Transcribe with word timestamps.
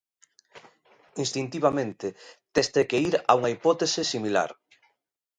Instintivamente 1.23 2.07
teste 2.53 2.81
que 2.89 2.97
ir 3.07 3.15
a 3.29 3.31
unha 3.39 3.51
hipótese 3.55 4.01
similar. 4.13 4.49